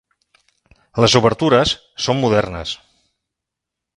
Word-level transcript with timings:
Les 1.03 1.15
obertures 1.19 1.75
són 2.07 2.21
modernes. 2.25 2.75